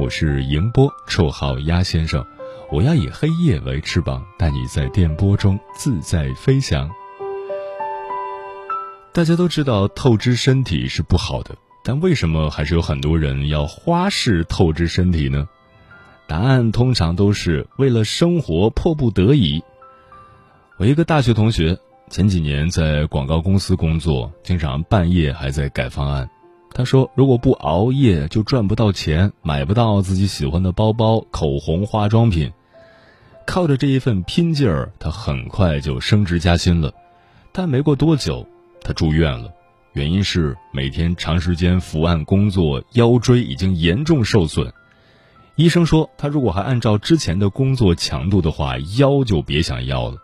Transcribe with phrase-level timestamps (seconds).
[0.00, 2.24] 我是迎波，绰号鸭先生。
[2.72, 6.90] 我要以黑夜为翅膀，带你在电波中自在飞翔。
[9.12, 15.46] 大家都知道透支身体是不好的，但为什么还是有很多人要花式透支身体呢？
[16.26, 19.62] 答案通常都是为了生活迫不得已。
[20.78, 21.78] 我一个大学同学。
[22.08, 26.28] 前几年在广告公司工作，经常半夜还在改方案。
[26.72, 32.52] 他说：“如果不熬夜，就赚不到钱，买不到自己喜欢的包包、口红、化妆品。”
[33.46, 36.92] 靠着这一份拼劲儿，他很快就升职加薪了。
[37.50, 38.46] 但没过多久，
[38.80, 39.52] 他住院了，
[39.92, 44.72] 原因是每天长时间伏案工作，腰椎已经严重受损。
[45.56, 50.16] 医生说，他如果还按照之前的工作强度的话，腰就别想要了。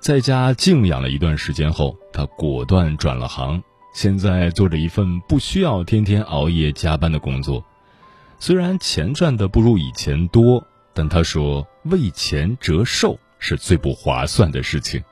[0.00, 3.62] 在家静养了一段时间后，他果断转了行，
[3.94, 7.64] 现在做着一份不需要天天熬夜加班的工作。
[8.38, 15.02] 虽然钱赚的不如以前多，但他说为钱折寿是最不划算的事情。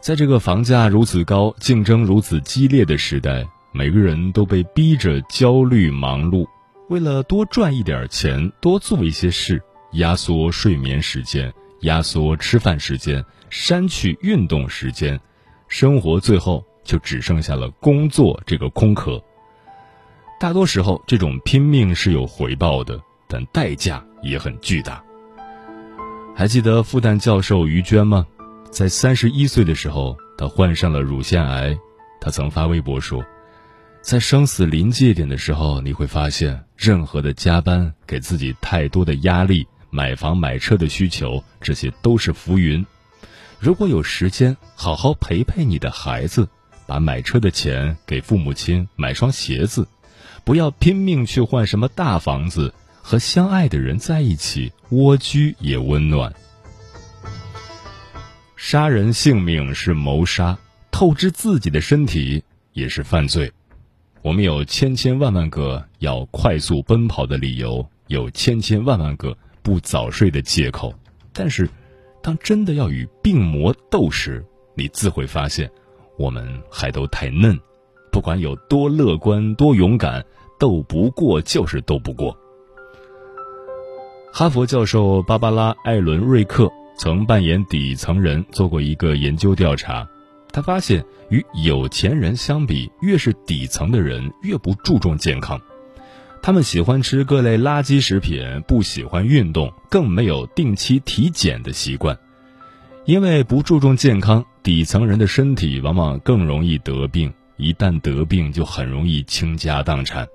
[0.00, 6.46] 在这个房价如此高、竞争如此激烈的时代，每个人都被逼着焦虑忙碌，
[6.88, 9.60] 为了多赚一点钱、多做一些事，
[9.94, 11.52] 压缩睡眠时间。
[11.80, 15.20] 压缩吃饭时间，删去运动时间，
[15.68, 19.22] 生活最后就只剩下了工作这个空壳。
[20.38, 25.02] 大多时候，这种拼命是有回报的，但代价也很巨大。
[26.36, 28.26] 还记得复旦教授于娟吗？
[28.70, 31.76] 在三十一岁的时候，她患上了乳腺癌。
[32.20, 33.24] 她曾发微博说
[34.02, 42.84] ：“在生死临界点的时候，你会发现，任何的加班给自己太多的压力。”买房买车的需求，这些都是浮云。
[43.60, 46.48] 如果有时间，好好陪陪你的孩子，
[46.86, 49.88] 把买车的钱给父母亲买双鞋子，
[50.44, 52.74] 不要拼命去换什么大房子。
[53.02, 56.34] 和相爱的人在一起，蜗居也温暖。
[58.56, 60.58] 杀人性命是谋杀，
[60.90, 63.52] 透支自己的身体也是犯罪。
[64.22, 69.36] 我们有千千万万个要快速奔跑的理由，有千千万万个。
[69.62, 70.94] 不早睡的借口，
[71.32, 71.66] 但是，
[72.22, 75.70] 当真的要与病魔斗时，你自会发现，
[76.16, 77.58] 我们还都太嫩。
[78.10, 80.24] 不管有多乐观、多勇敢，
[80.58, 82.36] 斗不过就是斗不过。
[84.32, 90.08] 哈佛教授芭芭拉·艾伦·瑞克曾扮演底层人做过一个研究调查，
[90.52, 95.60] 他发现，与有钱人相比，越是底层的人越不注重健康。
[96.42, 102.18] 他们喜欢吃各类垃圾食品，不喜欢运动，更没有定期体检的习惯。
[103.06, 110.26] 因为不注重健康，底层人的身体往往更容易得病，一旦得病就很容易倾家荡产。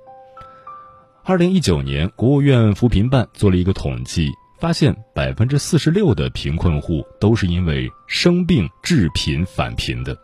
[1.23, 4.29] 二零一九年，国务院扶贫办做了一个统计，
[4.59, 10.15] 发现百分之四十六的贫困户都是因为生病致贫返贫的。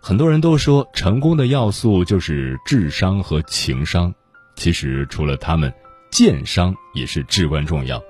[0.00, 4.14] 很多人都说，成功的要素就是智商和情商。
[4.54, 5.74] 其实，除了他们，
[6.12, 8.00] 健商也是至关重要。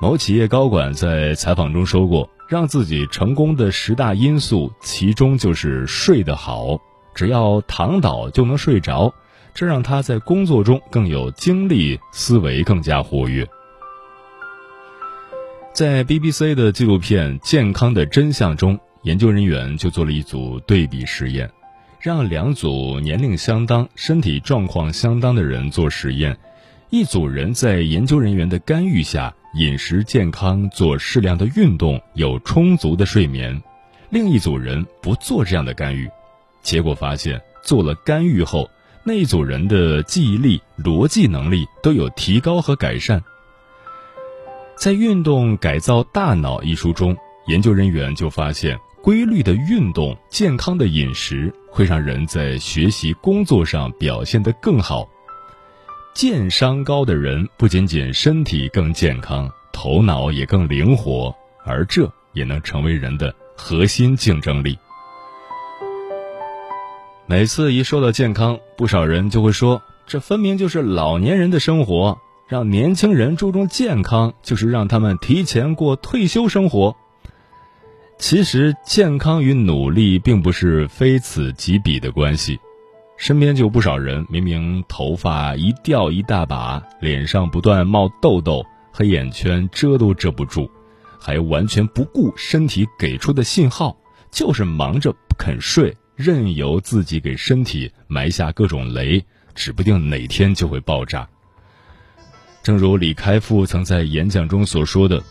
[0.00, 6.80] 某企业高管在采访中说过，让自己成功的十大因素，其中就是睡得好。
[7.14, 9.12] 只要躺倒就能睡着，
[9.52, 13.46] 这让他在工作中更有精力，思维更加活跃。
[15.74, 21.50] 在 BBC 的纪录片《健康的真相》中，研究人员就做了一组对比实验。
[22.00, 26.38] 让两组年龄相当、身体状况相当的人做实验，
[26.90, 33.58] 一组人在研究人员的干预下，饮食健康、做适量的运动、有充足的睡眠；
[34.10, 36.08] 另一组人不做这样的干预。
[36.62, 38.68] 结果发现，做了干预后，
[39.04, 43.22] 那一组人的记忆力、逻辑能力都有提高和改善。
[44.76, 47.16] 在《运动改造大脑》一书中，
[47.46, 55.08] 研究人员就发现，规律的运动、健康的饮食会让人在学习、工作上表现得更好。
[56.18, 61.32] 健商高的人不仅仅身体更健康，头脑也更灵活，
[61.64, 64.76] 而这也能成为人的核心竞争力。
[67.24, 72.18] 每次一说到健康，不少人就会说：“这分明就是老年人的生活，
[72.48, 76.96] 让年轻人注重健康，就是让他们提前过退休生活。”
[78.18, 82.58] 其实，健康与努力并不是非此即彼的关系。
[83.18, 90.70] 身边就有不少人，明明头发一掉一大把，脸上不断冒痘痘，黑眼圈遮都遮不住，
[91.18, 93.96] 还完全不顾身体给出的信号，
[94.30, 95.94] 就是忙着不肯睡。
[96.14, 99.24] 任由自己给身体埋下各种雷，
[99.54, 101.28] 指不定哪天就会爆炸。
[102.62, 105.22] 正如李开复曾在演讲中所说的：“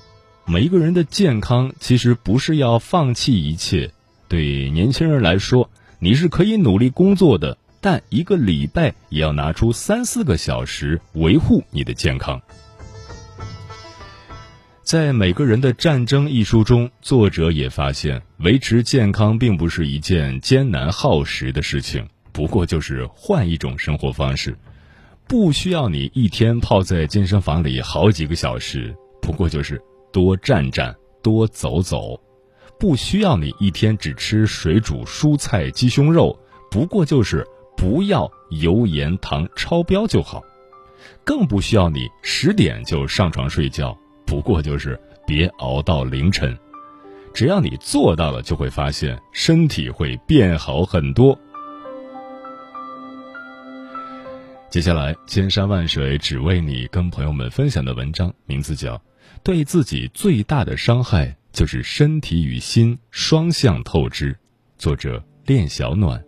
[0.46, 3.92] 每一个人的健康其实不是要放弃一切。
[4.28, 5.70] 对年轻人来说，
[6.00, 12.42] 你是可以努力工作的，但一个礼拜也要拿出三四个小时维护你的健康。”
[14.84, 24.58] 在《每个人的战争》一书中，作者也发现，维持健康并不是一件艰难耗时的事情，不过就是换一种生活方式，
[25.28, 29.78] 不需要你一天泡在健身房里好几个小时，不过就是
[30.14, 32.18] 多站站、多走走；
[32.80, 36.40] 不需要你一天只吃水煮蔬菜、鸡胸肉，
[36.72, 37.46] 不过就是
[37.78, 40.42] 不要油盐糖超标就好；
[41.24, 43.98] 更不需要你十点就上床睡觉。
[44.26, 46.58] 不过就是别熬到凌晨，
[47.34, 51.40] 只要你做到了，就会发现身体会变好很多。
[54.70, 58.96] 接下来，千山万水只为你，跟朋友们分享的文章名字叫
[59.44, 64.34] 《对自己最大的伤害就是身体与心双向透支》，
[64.78, 66.27] 作者练小暖。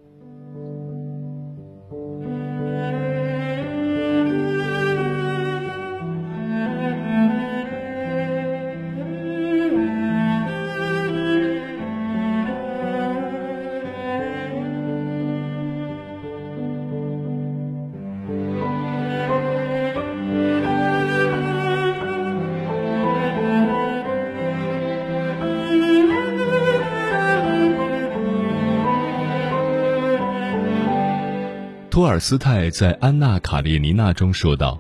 [32.00, 34.80] 托尔斯泰在《安娜·卡列尼娜》中说道：“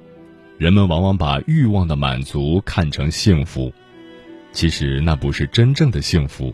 [0.57, 3.74] 人们往往把欲望的满足看成幸福，
[4.54, 6.54] 其实那不是真正的幸福。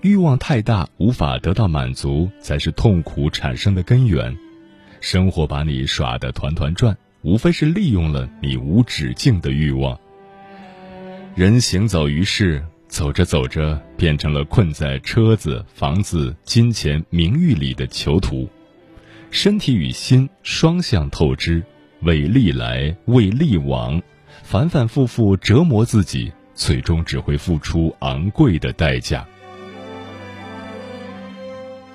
[0.00, 4.36] 欲望太大，无法得到满足，才是痛苦产生的根源。
[5.00, 9.96] 生活把你耍得团团转，无非是利用了你无止境的欲望。
[11.36, 18.48] 人行走于世，走着走着，变成了困在车子、房子、金钱、名誉里的囚徒。”
[19.34, 21.60] 身体与心双向透支，
[22.02, 24.00] 为利来，为利往，
[24.44, 29.26] 反反复复折磨自己，最终只会付出昂贵的代价。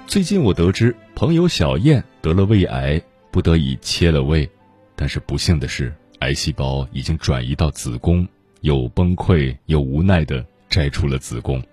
[0.06, 3.02] 最近我得知朋友小燕得了胃癌，
[3.32, 4.48] 不得已切了胃，
[4.98, 8.28] 但是不幸的是，癌细胞已经转移到子宫，
[8.60, 11.64] 又崩溃又无奈的摘除了子宫。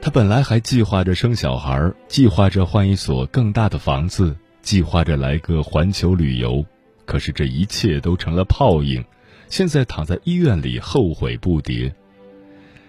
[0.00, 4.34] 她本来还计划着生小孩，计划着换一所更大的房子。
[4.64, 6.64] 计划着来个环球旅游，
[7.04, 9.04] 可是这一切都成了泡影。
[9.48, 11.92] 现在躺在医院里，后悔不迭。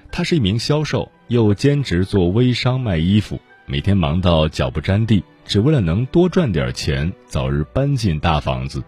[0.10, 8.82] 他是一名销售，又兼职做微商卖衣服，每天忙到脚不沾地，只为了能多赚点钱，早日搬进大房子。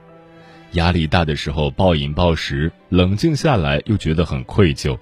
[0.71, 4.97] 压力大的时候暴饮暴食，冷静下来又觉得很愧疚。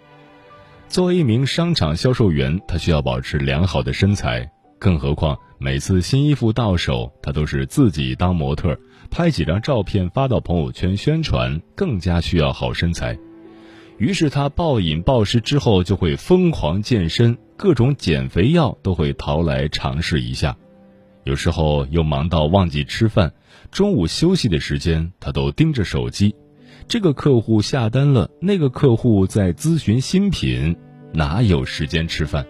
[0.88, 4.52] 作为一名商场销售员，他需要保持良好的身材。
[4.86, 8.78] 更何况每次新衣服到手，他都是自己当模特，
[9.10, 13.18] 拍几张照片发到朋友圈宣传，更加需要好身材。
[13.98, 20.56] 于是他暴饮暴食之后，就会疯狂健身，各种减肥药都会淘来尝试一下。
[21.24, 23.34] 有时候又忙到忘记吃饭，
[23.72, 26.36] 中午休息的时间他都盯着手机。
[26.88, 30.78] 这个客户下单了，那个客户在咨询新品，
[31.12, 32.46] 哪有时间吃饭？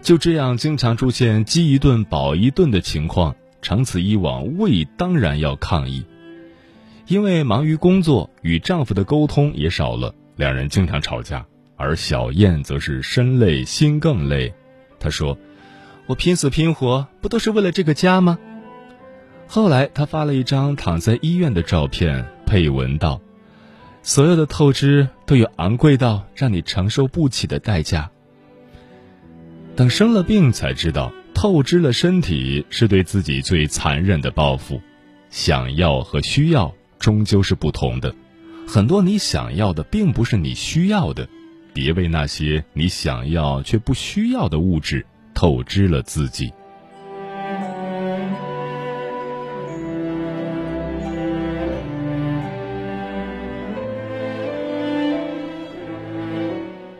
[0.00, 6.04] 就这样，经常出现饥一顿饱一顿的情况，长此以往，胃当然要抗议。
[7.06, 11.44] 因为忙于工作，与丈夫的沟通也少了，两人经常吵架。
[11.76, 14.52] 而小燕则是身累心更累。
[14.98, 15.38] 她说
[16.06, 18.38] ：“我拼死拼活，不都是为了这个家吗？”
[19.46, 23.20] 后来他发了一张躺在医院的照片，配文道
[24.02, 28.10] ：“所有的透支都有昂贵到让你承受不起的代价。”
[29.78, 34.82] 等生了病才知道，透支了身体是对自己最残忍的报复。
[35.30, 38.12] 想要和需要终究是不同的，
[38.66, 41.28] 很多你想要的并不是你需要的，
[41.72, 46.52] 别为那些你想要却不需要的物质透支了自己。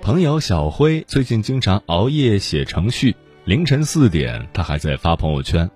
[0.09, 5.71] 朋友小辉最近经常熬夜写程序，凌晨四点他还在发朋友圈。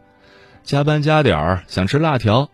[0.62, 2.48] 加班加点儿，想吃辣条。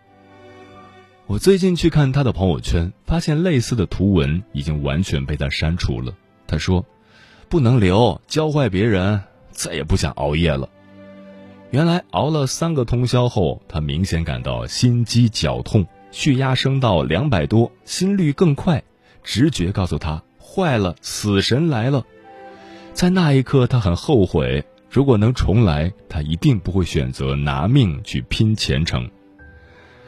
[1.25, 6.13] 我最近去看他的朋友圈，发现类似的图文已经完全被他删除了。
[6.47, 6.85] 他说
[7.47, 10.67] ：“不能留，教坏别人，再也不想熬夜了。”
[11.71, 18.83] 原来熬了三个通宵后，他明显感到心肌绞痛，血压升到两百多，心率更快，
[19.23, 22.03] 直觉告诉他坏了，死神来了。
[22.93, 24.65] 在那一刻，他很后悔。
[24.89, 29.07] 如果能重来，他一定不会选择拿命去拼前程。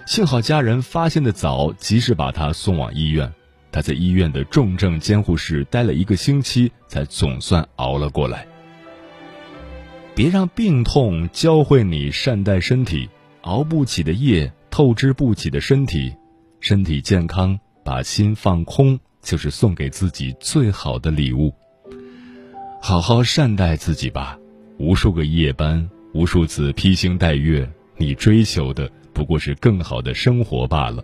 [0.08, 3.32] 幸好家人发现的早，及时把他送往医院。
[3.72, 8.48] 他在医院的重症监护室待了一个星期，才总算熬了过来。
[10.14, 13.08] 别让病痛教会你善待身体，
[13.42, 16.14] 熬不起的夜，透支不起的身体。
[16.60, 21.54] 身体健康，把心放空，就是送给自己最好的礼物。
[22.82, 24.38] 好好善待自己吧。
[24.78, 31.04] 无数个夜班，无数次披星戴月，你追求的不过是更好的生活罢了。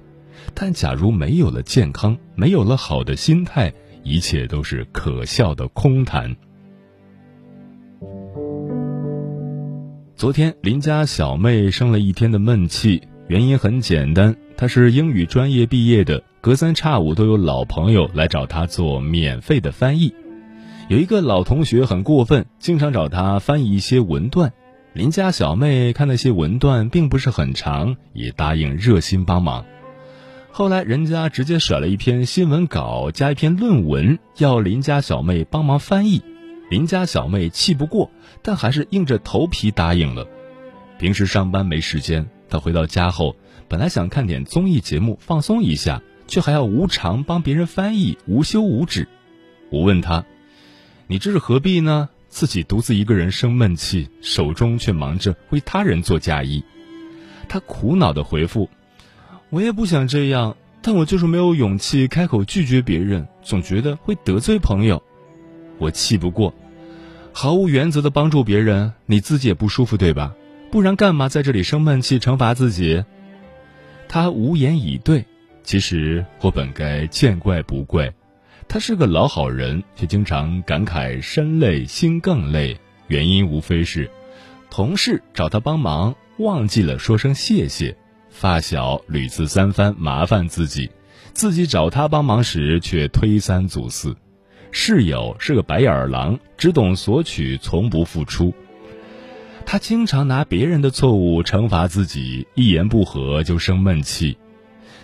[0.55, 3.71] 但假如没有了健康，没有了好的心态，
[4.03, 6.35] 一切都是可笑的空谈。
[10.15, 20.15] 昨天邻家小妹生了一天的闷气，原因很简单，她是英语专业毕业的，隔三差五都有老朋友来找她做免费的翻译。
[20.89, 24.51] 有一个老同学很过分，经常找他翻译一些文段。
[24.93, 29.63] 邻家小妹看那些文段并不是很长，也答应热心帮忙。
[30.49, 36.23] 后来人家直接甩了一篇新闻稿加一篇论文，要邻家小妹帮忙翻译。
[36.71, 38.09] 邻家小妹气不过，
[38.41, 40.27] 但还是硬着头皮答应了。
[40.97, 43.35] 平时上班没时间，她回到家后，
[43.67, 49.07] 本来想看点综艺节目放松一下，却还要无偿帮别人翻译，无休无止。
[49.69, 50.23] 我问他。
[51.09, 52.09] 你这是何必呢？
[52.27, 56.61] 自己独自一个人生闷气，手中却忙着为他人做嫁衣。
[57.47, 58.69] 他苦恼的回复
[59.49, 65.01] ：“我也不想这样，但我就是没有勇气开口拒绝别人，总觉得会得罪朋友。
[65.77, 66.53] 我气不过，
[67.31, 70.35] 毫无原则的帮助别人，你自己也不舒服对吧？
[70.69, 73.05] 不然干嘛在这里生闷气，惩罚自己？”
[74.07, 75.25] 他无言以对。
[75.63, 78.13] 其实我本该见怪不怪。
[78.69, 82.77] 他是个老好人，却经常感慨身累心更累。
[83.07, 84.09] 原因无非是，
[84.69, 87.95] 同事找他帮忙忘记了说声谢谢；
[88.29, 90.89] 发小屡次三番麻烦自己，
[91.33, 94.13] 自己找他帮忙时却推三阻四；
[94.71, 98.53] 室友是个白眼狼，只懂索取，从不付出。
[99.69, 104.37] 他经常拿别人的错误惩罚自己，一言不合就生闷气。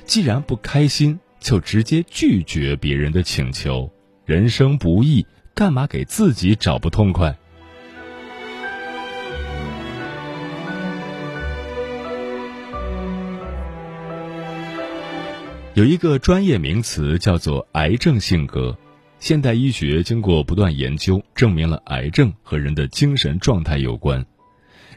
[0.06, 1.20] 既然不开心。
[1.44, 3.92] 就直接拒绝别人的请求，
[4.24, 7.38] 人生不易，干嘛给自己找不痛快？
[15.74, 18.78] 有一个专业名词叫做“癌症性格”，
[19.20, 24.26] 现代医学经过不断研究，证明了癌症和人的精神状态有关。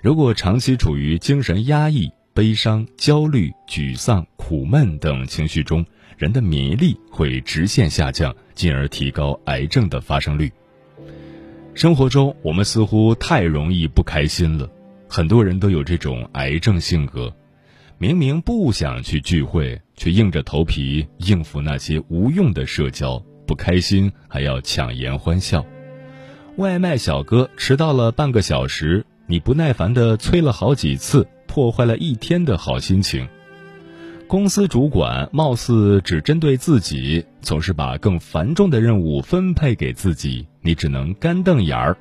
[0.07, 5.85] 如果长期处于精神压抑、悲伤、焦虑、沮丧、苦闷等情绪中，
[6.17, 10.49] 人的免疫力会直线下降，进而提高癌症的发生率。
[11.75, 14.71] 生活中，我们似乎太容易不开心了，
[15.09, 17.35] 很多人都有这种癌症性格，
[17.99, 25.67] 明明不想去聚会，却硬着头皮应付那些无用的社交，不开心还要强颜欢笑。
[26.59, 33.29] 外卖小哥迟到了半个小时，你不耐烦地催了好几次，破坏了一天的好心情。
[34.29, 41.97] 公司主管貌似只针对自己，总是把更繁重的任务分配给自己，你只能干瞪眼儿。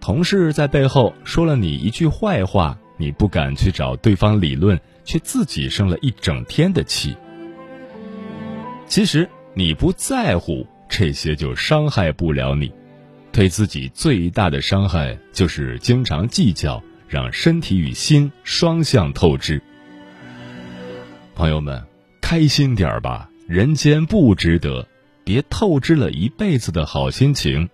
[0.00, 7.16] 同事在背后说了你一句坏话，你不敢去找对方理论，却自己生了一整天的气。
[8.86, 12.72] 其实你不在乎这些，就伤害不了你。
[13.34, 19.60] 对自己最大的伤害，就是经常计较，让身体与心双向透支。
[21.34, 21.84] 朋友们，
[22.22, 24.86] 开心点儿吧，人间不值得，
[25.24, 27.68] 别透支了一辈子的好心情，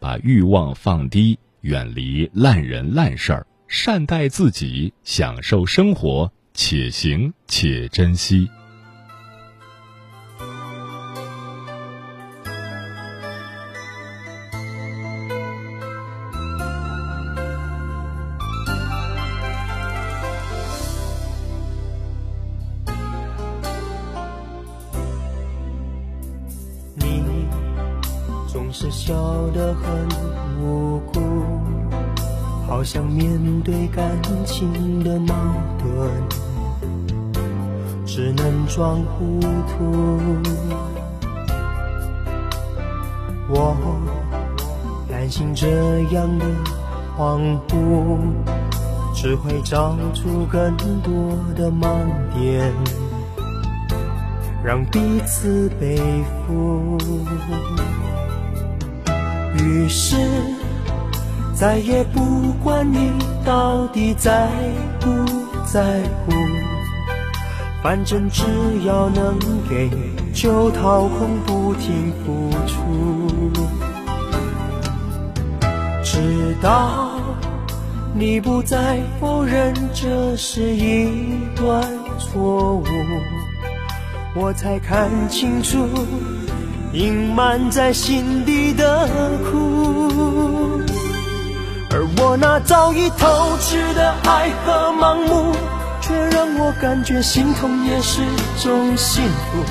[0.00, 8.48] 把欲望放低，远离烂人烂事儿，善待自己，享受生活，且行且珍惜。
[28.76, 29.14] 是笑
[29.54, 30.08] 得很
[30.60, 31.20] 无辜，
[32.66, 34.04] 好像面对感
[34.44, 35.32] 情的矛
[35.78, 36.10] 盾，
[38.04, 40.08] 只能装糊涂。
[43.48, 43.76] 我
[45.08, 46.44] 担心这样的
[47.16, 48.18] 恍惚，
[49.14, 51.94] 只会找出更多的盲
[52.36, 52.72] 点，
[54.64, 55.96] 让彼此背
[56.44, 56.98] 负。
[59.64, 60.16] 于是
[61.54, 63.10] 再也不管你
[63.46, 64.50] 到底在
[65.00, 65.08] 不
[65.64, 66.32] 在乎，
[67.82, 68.42] 反正只
[68.84, 69.90] 要能给
[70.34, 73.50] 就掏空，不停付出，
[76.02, 77.12] 直到
[78.14, 81.08] 你不再否认这是一
[81.56, 81.82] 段
[82.18, 82.84] 错误，
[84.34, 85.78] 我才看清楚。
[86.94, 89.08] 隐瞒在心底的
[89.50, 90.80] 苦，
[91.90, 93.26] 而我那早已透
[93.58, 95.56] 支的爱和盲目，
[96.00, 98.22] 却让我感觉心痛也是
[98.62, 99.64] 种幸福。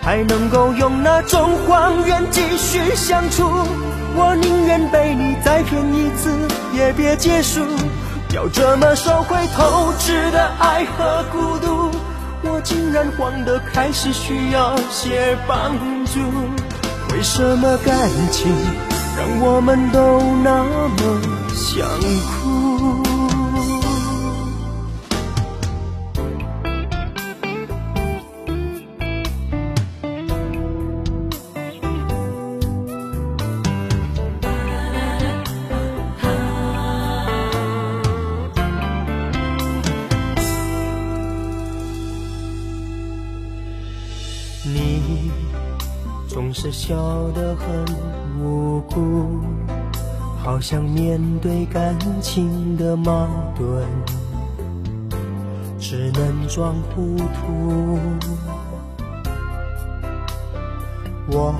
[0.00, 3.42] 还能够用那种谎言继续相处，
[4.14, 6.30] 我宁愿被你再骗一次，
[6.72, 7.60] 也别结束。
[8.32, 11.90] 要这么收回透支的爱和孤独，
[12.44, 15.72] 我竟然慌得开始需要些帮
[16.04, 16.20] 助。
[17.18, 18.48] 为什么感情
[19.16, 21.20] 让我们都那么
[21.52, 21.84] 想
[22.22, 22.37] 哭？
[46.60, 46.96] 是笑
[47.36, 47.84] 得很
[48.42, 49.38] 无辜，
[50.42, 53.86] 好像面对感情的矛盾，
[55.78, 58.00] 只能装糊涂。
[61.30, 61.54] 我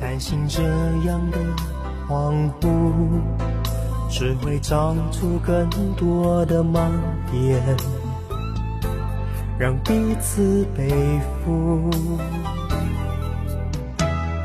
[0.00, 0.62] 担心这
[1.04, 1.38] 样的
[2.08, 2.92] 恍惚，
[4.08, 6.92] 只会找出更多的盲
[7.28, 7.60] 点，
[9.58, 10.88] 让彼此背
[11.44, 11.90] 负。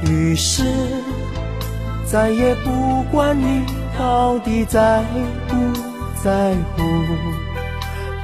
[0.01, 0.63] 于是
[2.05, 3.65] 再也不管你
[3.97, 5.03] 到底在
[5.47, 5.55] 不
[6.23, 6.81] 在乎，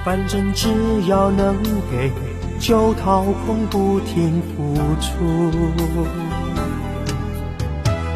[0.04, 0.70] 反正只
[1.08, 1.56] 要能
[1.92, 2.12] 给
[2.60, 5.52] 就掏空，不停付出，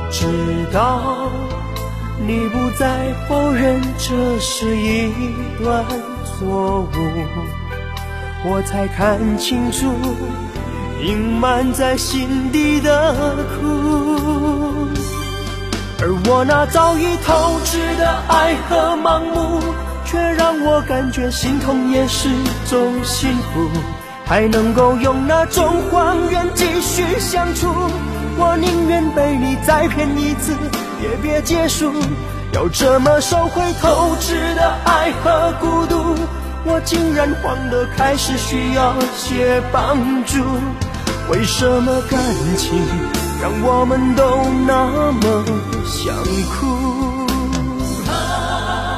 [0.10, 0.26] 直
[0.72, 1.30] 到
[2.26, 5.12] 你不再否认这是一
[5.62, 5.86] 段
[6.24, 6.88] 错误，
[8.46, 9.88] 我才看清楚。
[11.02, 13.16] 隐瞒在心底的
[13.58, 14.90] 苦，
[16.02, 19.62] 而我那早已透支的爱和盲目，
[20.06, 22.28] 却让我感觉心痛也是
[22.70, 23.70] 种幸福。
[24.26, 27.68] 还能够用那种谎言继续相处，
[28.38, 30.52] 我宁愿被你再骗一次，
[31.02, 31.94] 也别结束。
[32.52, 36.16] 要这么收回透支的爱和孤独，
[36.66, 40.44] 我竟然慌得开始需要些帮助。
[41.30, 42.20] 为什么感
[42.58, 42.82] 情
[43.40, 44.24] 让我们都
[44.66, 45.46] 那么
[45.86, 46.16] 想
[46.50, 46.66] 哭？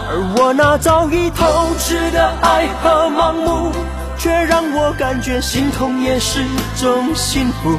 [0.10, 1.46] 而我那早已透
[1.78, 3.72] 支的爱和盲目，
[4.18, 6.46] 却让我感觉心痛也是
[6.78, 7.78] 种幸福。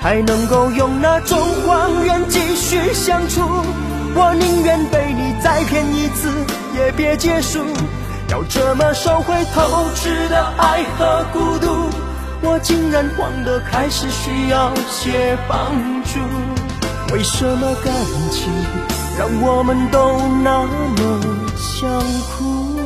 [0.00, 3.40] 还能够用那种谎言继续相处，
[4.14, 6.30] 我宁愿被你再骗一次，
[6.76, 7.60] 也别结束。
[8.28, 12.03] 要这么收回透支的爱和孤独。
[12.46, 15.72] 我竟然慌得开始需要些帮
[16.04, 16.20] 助，
[17.14, 17.94] 为什么感
[18.30, 18.52] 情
[19.18, 21.20] 让我们都那么
[21.56, 21.88] 想
[22.36, 22.76] 哭？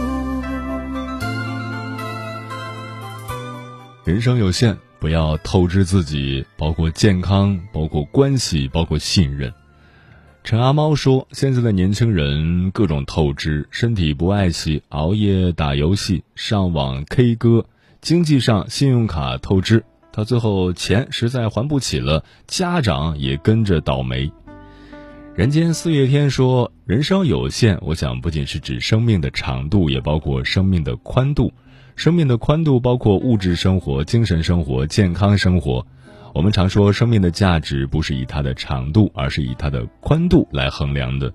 [4.04, 9.52] 人生有限，不要透支自己，包括健康，包括关系，包括信任。
[10.44, 17.66] 陈阿猫说：“现在的年轻人各种透支，身体不爱惜，熬夜打游戏，上网 K 歌。”
[18.00, 24.30] 经济上信用卡透支，到最后钱实在还不起了，家长也跟着倒霉。
[25.34, 31.52] 人间四月天说：“人生有限，我想不仅是指生命的长度，也包括生命的宽度。
[31.96, 35.84] 生命的宽度包括物质生活、精神生活、健康生活。
[36.34, 41.32] 我们常说，生命的价值不是以它的长度，而是以它的宽度来衡量的。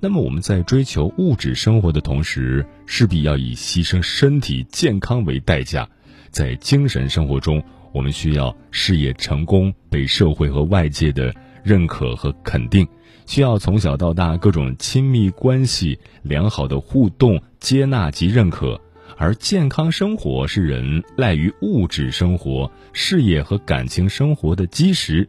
[0.00, 5.88] 那么，我们在追求物质生活的同时，势必要以牺牲身体健康为代价。
[6.34, 12.86] 在精神生活中，我们需要事业成功，被社会和外界的认可和肯定。”
[13.26, 18.78] 需要从小到大各种亲密关系良好的互动接纳及认可，
[19.16, 25.26] 而健康生活是人赖于物质生活、事业和感情生活的基石。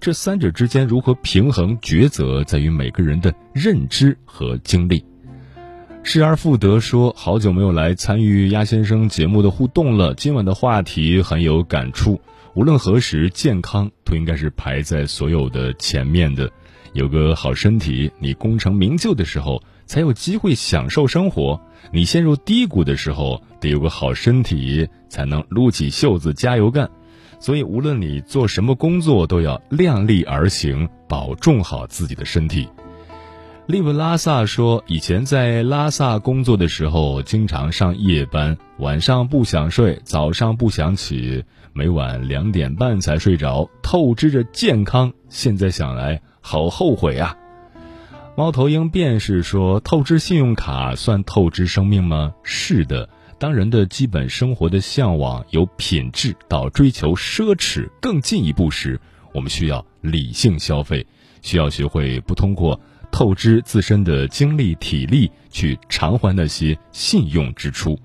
[0.00, 5.04] 这三者之间如何平衡抉择，在于每个人的认知和经历。
[6.06, 12.20] 失而复得说：“好久没有来参与鸭先生节目的互动了，今晚的话题很有感触。
[12.54, 16.48] 无论何时，健康都应该是排在所有的前面的。”
[16.92, 21.58] 有个好身体，你功成名就的时候才有机会享受生活；
[21.90, 26.88] 你陷入低谷的时候，得有个好身体才能撸起袖子加油干。
[27.40, 32.68] 所以，无论你做什么工作，都要量力而行，保重好自己的身体。
[33.66, 45.10] 利布拉萨说，以前在拉萨工作的时候，经常上夜班，晚上不想睡，早上不想起，每晚两点半才睡着，透支着健康。
[45.30, 46.20] 现在想来。
[46.46, 47.34] 好后悔啊！
[48.36, 53.08] 猫头鹰便是说：“透支信用卡算透支生命吗？”是的。
[53.38, 59.00] 当人的基本生活的向往由品质到追求奢侈更进一步时，
[59.32, 61.06] 我们需要理性消费，
[61.40, 62.78] 需要学会不通过
[63.10, 67.98] 透支自身的精力体力去偿还那些信用支出。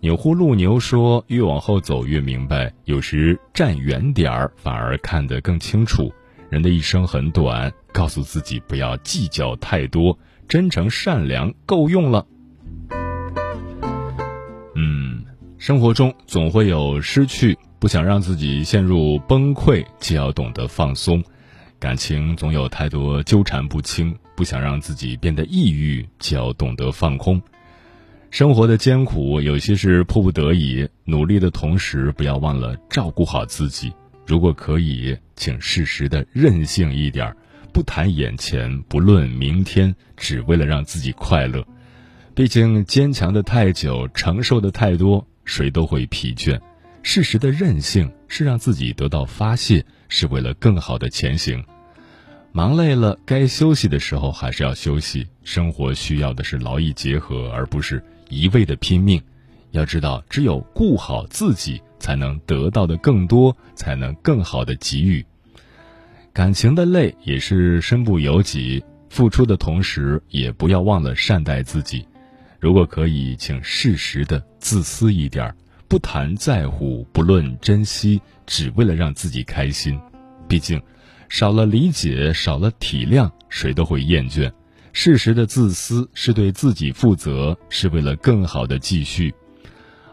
[0.00, 6.12] 钮祜禄牛说：“越往后走越明白，有时站远点儿反而看得更清楚。”
[6.50, 12.26] 人的一生很短，告诉自己不要计较太多，真诚善良够用了。
[14.74, 15.24] 嗯，
[15.56, 21.22] 生活中总会有失去，不想让自己陷入崩溃，就要懂得放松。
[21.82, 27.42] 感情总有太多纠缠不清，不想让自己变得抑郁，就要懂得放空。
[28.30, 33.92] 生活的艰苦有些是迫不得已，努力的同时，不要忘了照顾好自己。
[34.24, 37.34] 如果可以，请适时的任性一点，
[37.72, 41.66] 不谈眼前，不论明天，只为了让自己快乐。
[42.32, 46.60] 毕竟坚强的太久，承受的太多，谁都会疲倦。
[47.02, 51.60] 适时的任性是让自己得到发泄，是为了更好的前行。
[52.52, 55.26] 忙累了，该休息的时候还是要休息。
[55.42, 59.20] 生活需要的是劳逸结合，而不是一味的拼命。
[59.70, 61.80] 要知道，只有顾好自己。
[62.02, 65.24] 才能得到的更多，才能更好的给予。
[66.32, 72.04] 感情的累也是身不由己，付出的同时也不要忘了善待自己。
[72.58, 75.54] 如果可以，请适时的自私一点，
[75.86, 79.96] 不谈在乎，不论珍惜，只为了让自己开心。
[80.48, 80.82] 毕竟，
[81.32, 84.52] 少了理解，少了体谅，谁都会厌倦。
[84.92, 89.34] 适时的自私是对自己负责，是为了更好的继续。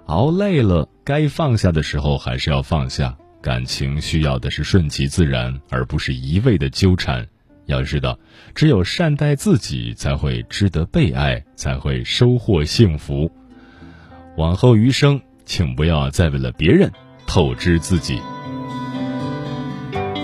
[0.06, 3.18] 熬累了，该放下的时候还是要放下。
[3.42, 7.28] 感情需要的是顺其自然，而不是一味的纠缠。
[7.66, 8.18] 要知道，
[8.56, 13.30] 只有善待自己，才会值得被爱，才会收获幸福。
[14.38, 16.90] 往后余生，请不要再为了别人
[17.28, 18.22] 透支自己。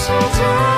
[0.00, 0.69] muscles are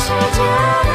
[0.00, 0.89] 世界。